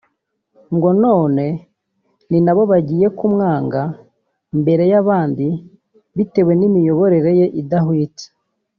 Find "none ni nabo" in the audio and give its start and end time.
1.03-2.61